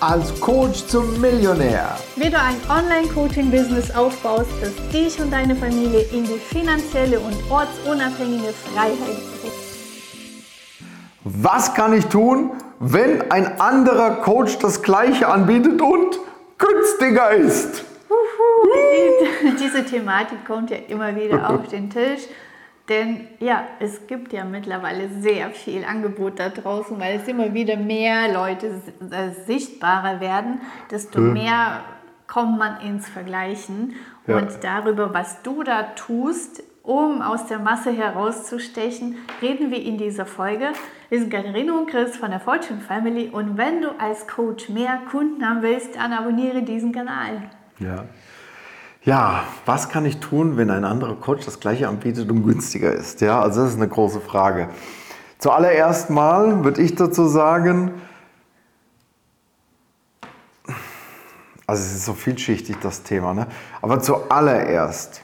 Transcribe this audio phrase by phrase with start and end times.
[0.00, 1.96] als Coach zum Millionär.
[2.16, 8.52] Wie du ein Online-Coaching-Business aufbaust, das dich und deine Familie in die finanzielle und ortsunabhängige
[8.52, 9.54] Freiheit bringt.
[11.24, 16.18] Was kann ich tun, wenn ein anderer Coach das gleiche anbietet und
[16.58, 17.84] günstiger ist?
[19.60, 22.22] Diese Thematik kommt ja immer wieder auf den Tisch.
[22.88, 27.76] Denn ja, es gibt ja mittlerweile sehr viel Angebot da draußen, weil es immer wieder
[27.76, 28.80] mehr Leute
[29.10, 31.34] äh, sichtbarer werden, desto hm.
[31.34, 31.82] mehr
[32.26, 33.94] kommt man ins Vergleichen.
[34.26, 34.38] Ja.
[34.38, 40.24] Und darüber, was du da tust, um aus der Masse herauszustechen, reden wir in dieser
[40.24, 40.68] Folge.
[41.10, 45.00] Wir sind Katharina und Chris von der Fortune Family und wenn du als Coach mehr
[45.10, 47.50] Kunden haben willst, dann abonniere diesen Kanal.
[47.78, 48.06] Ja.
[49.08, 53.22] Ja, was kann ich tun, wenn ein anderer Coach das gleiche anbietet und günstiger ist?
[53.22, 54.68] Ja, also das ist eine große Frage.
[55.38, 57.92] Zuallererst mal würde ich dazu sagen,
[61.66, 63.46] also es ist so vielschichtig das Thema, ne?
[63.80, 65.22] aber zuallererst,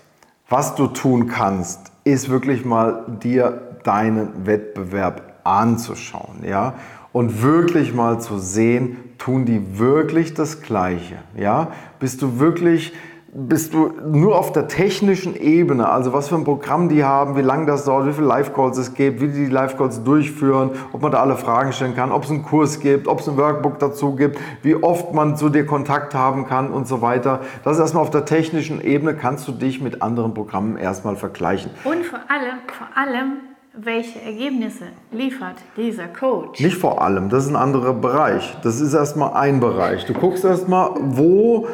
[0.48, 6.72] was du tun kannst, ist wirklich mal dir deinen Wettbewerb anzuschauen, ja,
[7.12, 11.68] und wirklich mal zu sehen, tun die wirklich das Gleiche, ja?
[12.00, 12.94] Bist du wirklich
[13.36, 17.42] bist du nur auf der technischen Ebene, also was für ein Programm die haben, wie
[17.42, 21.20] lange das dauert, wie viele Live-Calls es gibt, wie die Live-Calls durchführen, ob man da
[21.20, 24.38] alle Fragen stellen kann, ob es einen Kurs gibt, ob es ein Workbook dazu gibt,
[24.62, 27.40] wie oft man zu dir Kontakt haben kann und so weiter.
[27.64, 31.72] Das ist erstmal auf der technischen Ebene, kannst du dich mit anderen Programmen erstmal vergleichen.
[31.82, 33.38] Und vor allem, vor allem
[33.76, 36.60] welche Ergebnisse liefert dieser Coach?
[36.60, 38.56] Nicht vor allem, das ist ein anderer Bereich.
[38.62, 40.04] Das ist erstmal ein Bereich.
[40.06, 41.66] Du guckst erstmal, wo,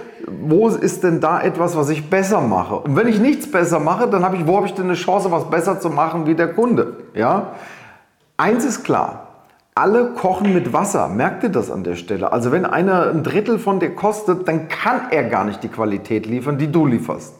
[0.43, 2.77] wo ist denn da etwas, was ich besser mache?
[2.77, 5.31] Und wenn ich nichts besser mache, dann habe ich, wo habe ich denn eine Chance,
[5.31, 6.97] was besser zu machen wie der Kunde?
[7.15, 7.55] Ja?
[8.37, 9.29] Eins ist klar,
[9.75, 11.09] alle kochen mit Wasser.
[11.09, 12.33] Merkt ihr das an der Stelle?
[12.33, 16.27] Also wenn einer ein Drittel von dir kostet, dann kann er gar nicht die Qualität
[16.27, 17.35] liefern, die du lieferst.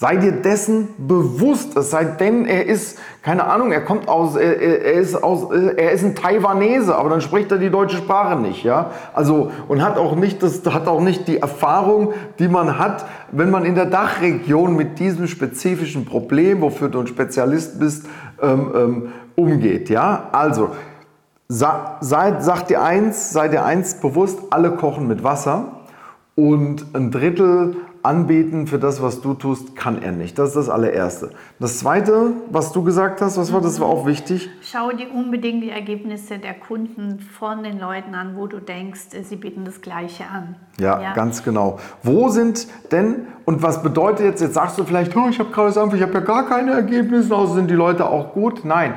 [0.00, 4.60] Sei dir dessen bewusst, es sei denn, er ist, keine Ahnung, er kommt aus, er,
[4.60, 8.62] er, ist aus, er ist ein Taiwanese, aber dann spricht er die deutsche Sprache nicht,
[8.62, 8.92] ja?
[9.12, 13.50] Also, und hat auch nicht, das, hat auch nicht die Erfahrung, die man hat, wenn
[13.50, 18.06] man in der Dachregion mit diesem spezifischen Problem, wofür du ein Spezialist bist,
[18.40, 20.28] ähm, ähm, umgeht, ja?
[20.30, 20.70] Also,
[21.48, 25.72] sei, sag dir eins, sei dir eins bewusst, alle kochen mit Wasser
[26.36, 30.38] und ein Drittel anbieten für das, was du tust, kann er nicht.
[30.38, 31.30] Das ist das allererste.
[31.58, 34.48] Das zweite, was du gesagt hast, was war das, war auch wichtig.
[34.62, 39.36] Schau dir unbedingt die Ergebnisse der Kunden von den Leuten an, wo du denkst, sie
[39.36, 40.56] bieten das Gleiche an.
[40.78, 41.12] Ja, ja.
[41.14, 41.78] ganz genau.
[42.02, 45.68] Wo sind denn, und was bedeutet jetzt, jetzt sagst du vielleicht, oh, ich habe gerade
[45.68, 48.64] gesagt, ich habe ja gar keine Ergebnisse, also sind die Leute auch gut?
[48.64, 48.94] Nein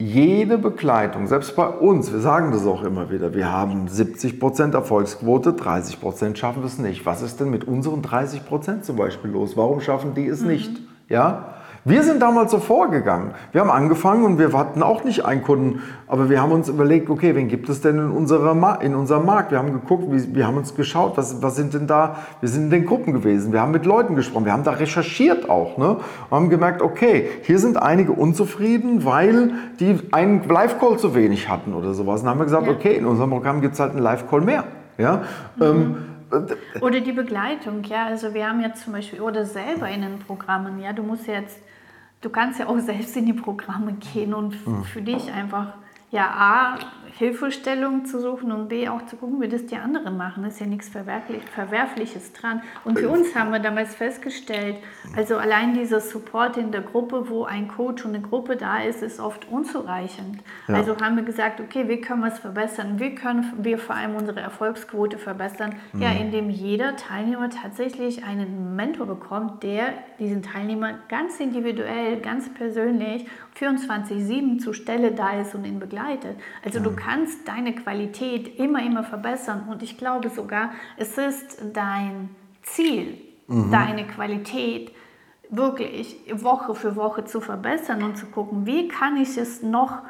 [0.00, 5.50] jede Begleitung, selbst bei uns, wir sagen das auch immer wieder, wir haben 70% Erfolgsquote,
[5.50, 7.04] 30% schaffen wir es nicht.
[7.04, 9.58] Was ist denn mit unseren 30% zum Beispiel los?
[9.58, 10.48] Warum schaffen die es mhm.
[10.48, 10.70] nicht?
[11.10, 11.54] Ja?
[11.84, 13.30] Wir sind damals so vorgegangen.
[13.52, 17.08] Wir haben angefangen und wir hatten auch nicht einen Kunden, aber wir haben uns überlegt,
[17.08, 19.50] okay, wen gibt es denn in, unserer in unserem Markt?
[19.50, 22.64] Wir haben geguckt, wir, wir haben uns geschaut, was, was sind denn da, wir sind
[22.64, 25.96] in den Gruppen gewesen, wir haben mit Leuten gesprochen, wir haben da recherchiert auch ne?
[26.28, 31.72] und haben gemerkt, okay, hier sind einige unzufrieden, weil die einen Live-Call zu wenig hatten
[31.72, 32.20] oder sowas.
[32.20, 32.72] Und dann haben wir gesagt, ja.
[32.72, 34.64] okay, in unserem Programm gibt es halt einen Live-Call mehr.
[34.98, 35.22] Ja?
[35.56, 35.62] Mhm.
[35.62, 35.96] Ähm,
[36.80, 38.06] oder die Begleitung, ja.
[38.06, 41.58] Also wir haben jetzt zum Beispiel, oder selber in den Programmen, ja, du musst jetzt
[42.20, 44.84] du kannst ja auch selbst in die Programme gehen und mhm.
[44.84, 45.74] für dich einfach
[46.10, 46.78] ja A,
[47.12, 50.42] Hilfestellung zu suchen und B, auch zu gucken, wie das die anderen machen.
[50.42, 52.62] Da ist ja nichts Verwerflich, Verwerfliches dran.
[52.84, 54.76] Und für uns haben wir damals festgestellt,
[55.16, 59.02] also allein dieser Support in der Gruppe, wo ein Coach und eine Gruppe da ist,
[59.02, 60.38] ist oft unzureichend.
[60.66, 60.76] Ja.
[60.76, 62.98] Also haben wir gesagt, okay, wie können wir es verbessern?
[62.98, 65.74] Wie können wir vor allem unsere Erfolgsquote verbessern?
[65.92, 66.02] Mhm.
[66.02, 73.26] Ja, indem jeder Teilnehmer tatsächlich einen Mentor bekommt, der diesen Teilnehmer ganz individuell, ganz persönlich
[73.58, 75.99] 24-7 zur Stelle da ist und ihn begleitet.
[76.64, 82.30] Also du kannst deine Qualität immer, immer verbessern und ich glaube sogar, es ist dein
[82.62, 83.70] Ziel, mhm.
[83.70, 84.92] deine Qualität
[85.50, 90.02] wirklich Woche für Woche zu verbessern und zu gucken, wie kann ich es noch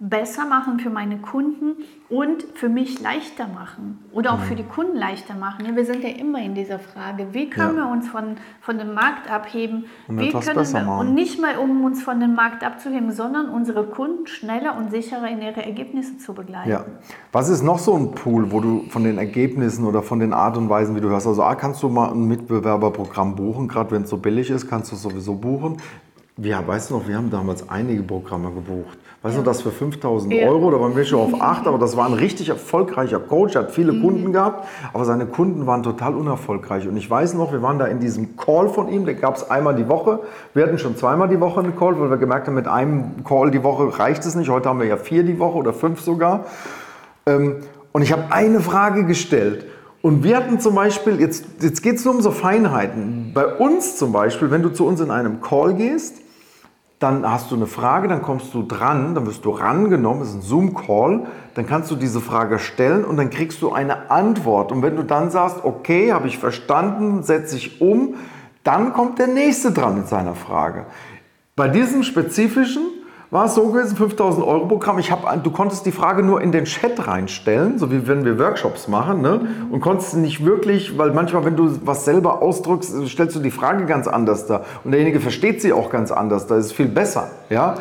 [0.00, 1.76] besser machen für meine Kunden
[2.08, 5.66] und für mich leichter machen oder auch für die Kunden leichter machen.
[5.66, 7.84] Ja, wir sind ja immer in dieser Frage, wie können ja.
[7.84, 11.08] wir uns von, von dem Markt abheben und wie können wir, machen.
[11.08, 15.28] und nicht mal um uns von dem Markt abzuheben, sondern unsere Kunden schneller und sicherer
[15.28, 16.70] in ihre Ergebnisse zu begleiten.
[16.70, 16.84] Ja.
[17.32, 20.56] Was ist noch so ein Pool, wo du von den Ergebnissen oder von den Art
[20.56, 24.02] und Weisen, wie du hörst, also A, kannst du mal ein Mitbewerberprogramm buchen, gerade wenn
[24.02, 25.78] es so billig ist, kannst du es sowieso buchen.
[26.40, 28.96] Ja, weißt du noch, wir haben damals einige Programme gebucht.
[29.22, 29.44] Weißt du, Ja.
[29.44, 30.46] das für 5000 Ja.
[30.48, 33.62] Euro, da waren wir schon auf 8, aber das war ein richtig erfolgreicher Coach, er
[33.62, 34.02] hat viele Mhm.
[34.02, 36.86] Kunden gehabt, aber seine Kunden waren total unerfolgreich.
[36.86, 39.50] Und ich weiß noch, wir waren da in diesem Call von ihm, den gab es
[39.50, 40.20] einmal die Woche.
[40.54, 43.50] Wir hatten schon zweimal die Woche einen Call, weil wir gemerkt haben, mit einem Call
[43.50, 44.48] die Woche reicht es nicht.
[44.48, 46.44] Heute haben wir ja vier die Woche oder fünf sogar.
[47.26, 47.56] Ähm,
[47.90, 49.66] und ich habe eine Frage gestellt.
[50.02, 53.32] Und wir hatten zum Beispiel, jetzt, jetzt geht es nur um so Feinheiten.
[53.34, 56.14] Bei uns zum Beispiel, wenn du zu uns in einem Call gehst,
[56.98, 60.34] dann hast du eine Frage, dann kommst du dran, dann wirst du rangenommen, das ist
[60.36, 64.72] ein Zoom-Call, dann kannst du diese Frage stellen und dann kriegst du eine Antwort.
[64.72, 68.14] Und wenn du dann sagst, okay, habe ich verstanden, setze ich um,
[68.64, 70.86] dann kommt der Nächste dran mit seiner Frage.
[71.54, 72.82] Bei diesem spezifischen
[73.30, 74.98] war es so gewesen, 5000 Euro Programm.
[74.98, 78.38] Ich hab, du konntest die Frage nur in den Chat reinstellen, so wie wenn wir
[78.38, 79.40] Workshops machen, ne?
[79.70, 83.84] und konntest nicht wirklich, weil manchmal, wenn du was selber ausdrückst, stellst du die Frage
[83.84, 86.46] ganz anders da und derjenige versteht sie auch ganz anders.
[86.46, 87.74] Da ist es viel besser, ja.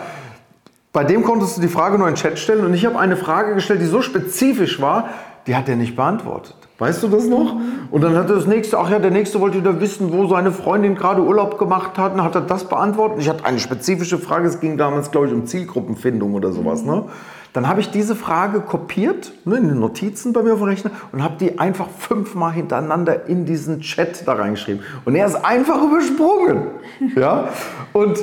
[0.92, 3.16] Bei dem konntest du die Frage nur in den Chat stellen und ich habe eine
[3.16, 5.10] Frage gestellt, die so spezifisch war,
[5.46, 6.57] die hat er nicht beantwortet.
[6.80, 7.56] Weißt du das noch?
[7.90, 10.52] Und dann hat er das nächste, ach ja, der nächste wollte wieder wissen, wo seine
[10.52, 13.20] Freundin gerade Urlaub gemacht hat, und hat er das beantwortet.
[13.20, 16.84] Ich hatte eine spezifische Frage, es ging damals, glaube ich, um Zielgruppenfindung oder sowas.
[16.84, 17.06] Ne?
[17.54, 20.92] Dann habe ich diese Frage kopiert, ne, in den Notizen bei mir auf dem Rechner,
[21.12, 24.84] und habe die einfach fünfmal hintereinander in diesen Chat da reingeschrieben.
[25.06, 26.68] Und er ist einfach übersprungen.
[27.16, 27.50] ja?
[27.94, 28.20] Und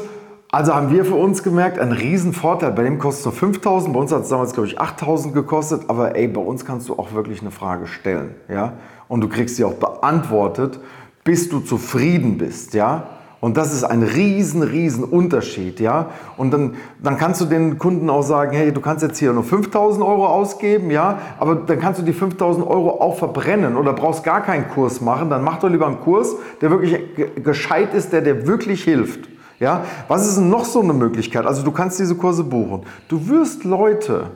[0.54, 2.70] also haben wir für uns gemerkt, ein Riesenvorteil.
[2.70, 5.82] Bei dem kostet es nur 5000, bei uns hat es damals, glaube ich, 8000 gekostet.
[5.88, 8.36] Aber ey, bei uns kannst du auch wirklich eine Frage stellen.
[8.48, 8.74] Ja?
[9.08, 10.78] Und du kriegst sie auch beantwortet,
[11.24, 12.72] bis du zufrieden bist.
[12.72, 13.08] Ja?
[13.40, 15.80] Und das ist ein riesen, riesen Unterschied.
[15.80, 16.10] Ja?
[16.36, 19.42] Und dann, dann kannst du den Kunden auch sagen, hey, du kannst jetzt hier nur
[19.42, 21.18] 5000 Euro ausgeben, ja?
[21.40, 25.30] aber dann kannst du die 5000 Euro auch verbrennen oder brauchst gar keinen Kurs machen.
[25.30, 29.33] Dann mach doch lieber einen Kurs, der wirklich ge- gescheit ist, der dir wirklich hilft.
[29.60, 31.46] Ja, was ist denn noch so eine Möglichkeit?
[31.46, 32.82] Also du kannst diese Kurse buchen.
[33.08, 34.30] Du wirst Leute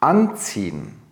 [0.00, 1.04] anziehen.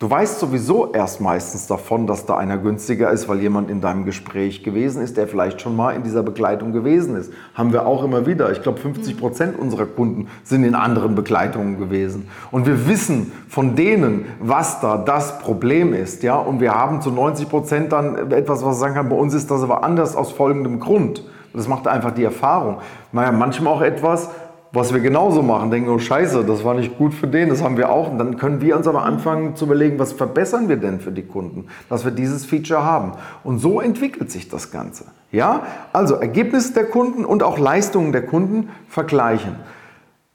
[0.00, 4.06] Du weißt sowieso erst meistens davon, dass da einer günstiger ist, weil jemand in deinem
[4.06, 7.30] Gespräch gewesen ist, der vielleicht schon mal in dieser Begleitung gewesen ist.
[7.52, 8.50] Haben wir auch immer wieder.
[8.50, 12.28] Ich glaube, 50 Prozent unserer Kunden sind in anderen Begleitungen gewesen.
[12.50, 16.22] Und wir wissen von denen, was da das Problem ist.
[16.22, 16.36] Ja?
[16.36, 19.62] Und wir haben zu 90 Prozent dann etwas, was sagen kann, bei uns ist das
[19.62, 21.24] aber anders aus folgendem Grund.
[21.52, 22.78] Und das macht einfach die Erfahrung.
[23.12, 24.30] Naja, manchmal auch etwas,
[24.72, 27.76] was wir genauso machen, denken, oh Scheiße, das war nicht gut für den, das haben
[27.76, 28.10] wir auch.
[28.10, 31.24] Und dann können wir uns aber anfangen zu überlegen, was verbessern wir denn für die
[31.24, 33.12] Kunden, dass wir dieses Feature haben.
[33.42, 35.06] Und so entwickelt sich das Ganze.
[35.32, 39.56] Ja, also Ergebnisse der Kunden und auch Leistungen der Kunden vergleichen.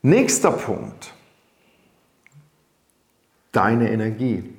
[0.02, 1.14] Nächster Punkt.
[3.54, 4.54] Deine Energie.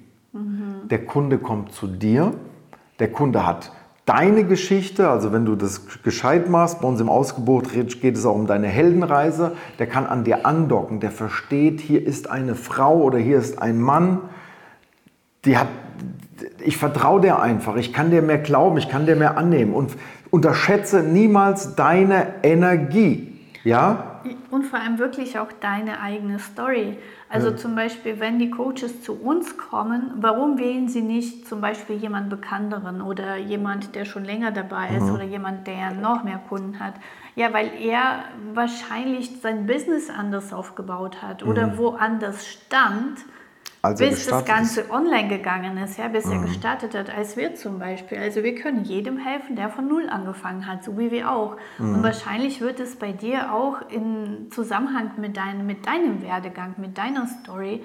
[0.91, 2.33] Der Kunde kommt zu dir,
[2.99, 3.73] der Kunde hat
[4.07, 8.37] deine Geschichte, also wenn du das gescheit machst, bei uns im Ausgebot geht es auch
[8.37, 13.19] um deine Heldenreise, der kann an dir andocken, der versteht, hier ist eine Frau oder
[13.19, 14.21] hier ist ein Mann,
[15.45, 15.67] die hat,
[16.65, 19.93] ich vertraue der einfach, ich kann dir mehr glauben, ich kann dir mehr annehmen und
[20.31, 24.16] unterschätze niemals deine Energie, ja?
[24.51, 26.99] Und vor allem wirklich auch deine eigene Story.
[27.29, 31.97] Also zum Beispiel, wenn die Coaches zu uns kommen, warum wählen sie nicht zum Beispiel
[31.97, 36.79] jemand Bekannteren oder jemand, der schon länger dabei ist oder jemand, der noch mehr Kunden
[36.79, 36.95] hat?
[37.35, 38.25] Ja, weil er
[38.55, 43.25] wahrscheinlich sein Business anders aufgebaut hat oder woanders stand,
[43.87, 44.77] Als bis das gestartet ist.
[44.77, 48.19] Ganze online gegangen ist, ja, bis er gestartet hat, als wir zum Beispiel.
[48.19, 51.57] Also wir können jedem helfen, der von Null angefangen hat, so wie wir auch.
[51.79, 56.99] Und wahrscheinlich wird es bei dir auch in Zusammenhang mit, dein, mit deinem Werdegang, mit
[56.99, 57.83] deiner Story,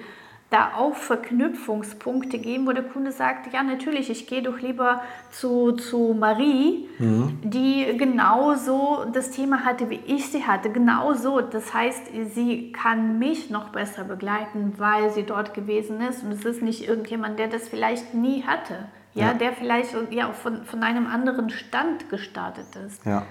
[0.52, 5.72] da auch Verknüpfungspunkte geben, wo der Kunde sagt, ja natürlich, ich gehe doch lieber zu,
[5.72, 11.40] zu Marie, die genauso das Thema hatte, wie ich sie hatte, genauso.
[11.40, 12.02] Das heißt,
[12.34, 16.86] sie kann mich noch besser begleiten, weil sie dort gewesen ist und es ist nicht
[16.88, 18.74] irgendjemand, der das vielleicht nie hatte.
[19.14, 19.34] Ja, Ja.
[19.34, 23.04] der vielleicht ja, auch von, von einem anderen Stand gestartet ist.
[23.04, 23.24] Ja.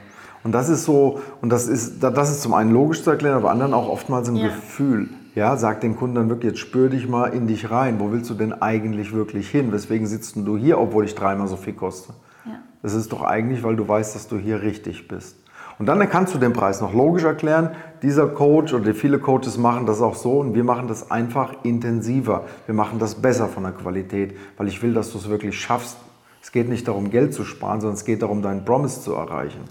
[0.43, 3.49] Und das ist so, und das ist, das ist zum einen logisch zu erklären, aber
[3.49, 4.47] anderen auch oftmals ein Ja.
[4.47, 5.09] Gefühl.
[5.33, 7.99] Ja, sag den Kunden dann wirklich, jetzt spür dich mal in dich rein.
[7.99, 9.71] Wo willst du denn eigentlich wirklich hin?
[9.71, 12.13] Weswegen sitzt du hier, obwohl ich dreimal so viel koste?
[12.45, 12.59] Ja.
[12.83, 15.37] Das ist doch eigentlich, weil du weißt, dass du hier richtig bist.
[15.79, 17.71] Und dann kannst du den Preis noch logisch erklären.
[18.03, 22.43] Dieser Coach oder viele Coaches machen das auch so und wir machen das einfach intensiver.
[22.65, 25.97] Wir machen das besser von der Qualität, weil ich will, dass du es wirklich schaffst.
[26.43, 29.61] Es geht nicht darum, Geld zu sparen, sondern es geht darum, deinen Promise zu erreichen.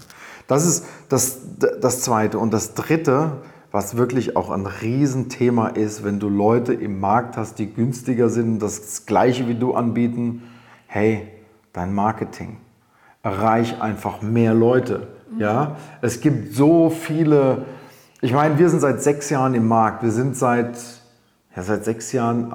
[0.47, 1.39] Das ist das,
[1.79, 2.39] das Zweite.
[2.39, 3.37] Und das Dritte,
[3.71, 8.61] was wirklich auch ein Riesenthema ist, wenn du Leute im Markt hast, die günstiger sind,
[8.61, 10.43] das Gleiche wie du anbieten,
[10.87, 11.27] hey,
[11.71, 12.57] dein Marketing.
[13.23, 15.07] Erreich einfach mehr Leute.
[15.37, 17.65] Ja, es gibt so viele.
[18.19, 20.03] Ich meine, wir sind seit sechs Jahren im Markt.
[20.03, 20.77] Wir sind seit,
[21.55, 22.51] ja, seit sechs Jahren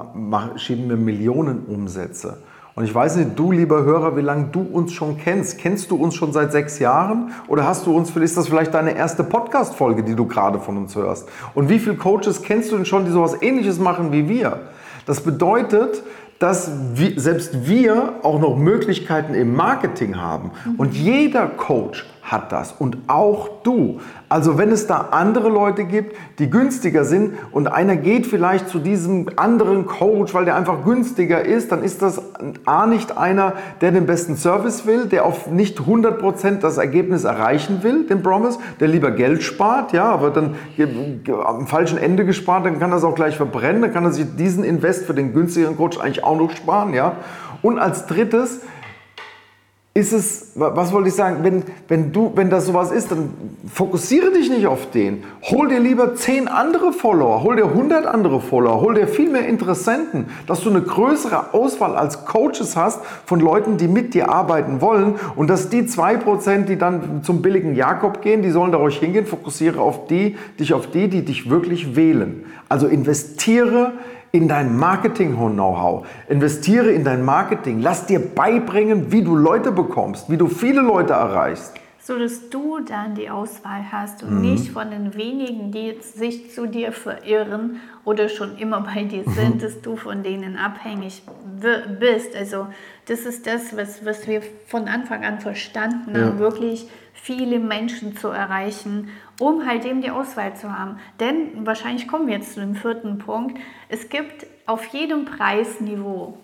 [0.57, 2.39] schieben wir Millionen Umsätze.
[2.77, 5.57] Und ich weiß nicht, du lieber Hörer, wie lange du uns schon kennst.
[5.57, 7.33] Kennst du uns schon seit sechs Jahren?
[7.49, 10.95] Oder hast du uns, ist das vielleicht deine erste Podcast-Folge, die du gerade von uns
[10.95, 11.27] hörst?
[11.55, 14.61] Und wie viele Coaches kennst du denn schon, die sowas ähnliches machen wie wir?
[15.07, 16.03] Das bedeutet,
[16.39, 20.51] dass wir, selbst wir auch noch Möglichkeiten im Marketing haben.
[20.77, 24.01] Und jeder Coach hat das und auch du.
[24.29, 28.81] Also wenn es da andere Leute gibt, die günstiger sind und einer geht vielleicht zu
[28.81, 32.21] diesem anderen Coach, weil der einfach günstiger ist, dann ist das
[32.65, 37.85] A nicht einer, der den besten Service will, der auf nicht 100% das Ergebnis erreichen
[37.85, 40.57] will, den Promise, der lieber Geld spart, ja, aber dann
[41.45, 44.27] am falschen Ende gespart, dann kann er es auch gleich verbrennen, dann kann er sich
[44.37, 47.13] diesen Invest für den günstigeren Coach eigentlich auch noch sparen, ja.
[47.63, 48.61] Und als drittes,
[49.97, 53.31] ist es, was wollte ich sagen, wenn, wenn, du, wenn das sowas ist, dann
[53.73, 55.25] fokussiere dich nicht auf den.
[55.45, 59.49] Hol dir lieber zehn andere Follower, hol dir 100 andere Follower, hol dir viel mehr
[59.49, 64.83] Interessenten, dass du eine größere Auswahl als Coaches hast von Leuten, die mit dir arbeiten
[64.83, 68.99] wollen und dass die 2%, die dann zum billigen Jakob gehen, die sollen da ruhig
[68.99, 72.45] hingehen, fokussiere auf die, dich auf die, die dich wirklich wählen.
[72.69, 73.93] Also investiere
[74.37, 76.07] in dein Marketing-Know-how.
[76.29, 77.81] Investiere in dein Marketing.
[77.81, 81.75] Lass dir beibringen, wie du Leute bekommst, wie du viele Leute erreichst.
[82.03, 84.53] So dass du dann die Auswahl hast und mhm.
[84.53, 89.25] nicht von den wenigen, die jetzt sich zu dir verirren oder schon immer bei dir
[89.25, 89.59] sind, mhm.
[89.59, 91.23] dass du von denen abhängig
[91.99, 92.37] bist.
[92.37, 92.69] Also
[93.07, 96.39] das ist das, was, was wir von Anfang an verstanden haben, ja.
[96.39, 99.09] wirklich viele Menschen zu erreichen,
[99.41, 100.99] um halt eben die Auswahl zu haben.
[101.21, 103.59] Denn wahrscheinlich kommen wir jetzt zu dem vierten Punkt.
[103.89, 106.39] Es gibt auf jedem Preisniveau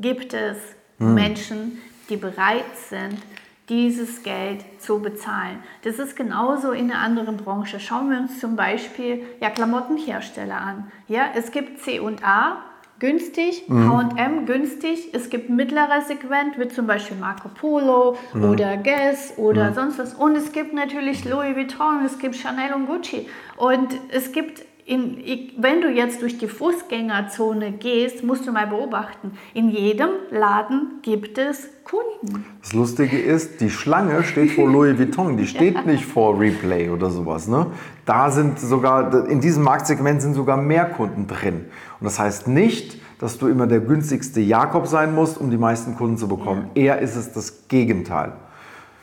[0.00, 0.56] gibt es
[0.98, 1.14] hm.
[1.14, 3.18] Menschen, die bereit sind,
[3.68, 5.62] dieses Geld zu bezahlen.
[5.82, 7.78] Das ist genauso in einer anderen Branche.
[7.78, 10.90] Schauen wir uns zum Beispiel ja, Klamottenhersteller an.
[11.06, 12.64] Ja, es gibt C&A,
[13.00, 15.08] günstig, H&M günstig.
[15.12, 18.44] Es gibt mittlere Segment, wie zum Beispiel Marco Polo mhm.
[18.44, 19.74] oder Guess oder mhm.
[19.74, 20.14] sonst was.
[20.14, 23.28] Und es gibt natürlich Louis Vuitton, es gibt Chanel und Gucci.
[23.56, 25.18] Und es gibt in,
[25.56, 31.38] wenn du jetzt durch die Fußgängerzone gehst, musst du mal beobachten, in jedem Laden gibt
[31.38, 32.44] es Kunden.
[32.60, 35.82] Das Lustige ist, die Schlange steht vor Louis Vuitton, die steht ja.
[35.82, 37.46] nicht vor Replay oder sowas.
[37.46, 37.66] Ne?
[38.04, 41.66] Da sind sogar, in diesem Marktsegment sind sogar mehr Kunden drin.
[42.00, 45.94] Und das heißt nicht, dass du immer der günstigste Jakob sein musst, um die meisten
[45.94, 46.70] Kunden zu bekommen.
[46.74, 46.82] Ja.
[46.82, 48.32] Eher ist es das Gegenteil.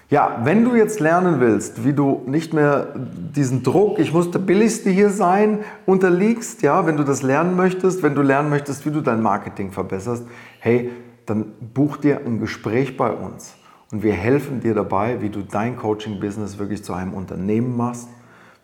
[0.10, 4.40] Ja, wenn du jetzt lernen willst, wie du nicht mehr diesen Druck, ich muss der
[4.40, 8.92] Billigste hier sein, unterliegst, ja, wenn du das lernen möchtest, wenn du lernen möchtest, wie
[8.92, 10.26] du dein Marketing verbesserst,
[10.60, 10.92] hey,
[11.26, 13.56] dann buch dir ein Gespräch bei uns
[13.92, 18.08] und wir helfen dir dabei, wie du dein Coaching-Business wirklich zu einem Unternehmen machst,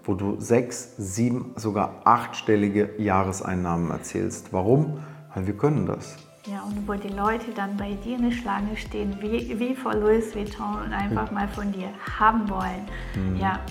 [0.05, 4.53] wo du sechs, sieben, sogar achtstellige Jahreseinnahmen erzielst.
[4.53, 4.99] Warum?
[5.33, 6.15] Weil wir können das.
[6.45, 9.93] Ja, und wo die Leute dann bei dir in der Schlange stehen, wie, wie vor
[9.93, 11.87] Louis Vuitton und einfach mal von dir
[12.19, 12.85] haben wollen.
[13.15, 13.37] Mhm.
[13.37, 13.61] Ja,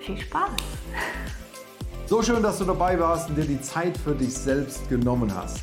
[0.00, 0.50] viel Spaß.
[2.04, 5.62] So schön, dass du dabei warst und dir die Zeit für dich selbst genommen hast.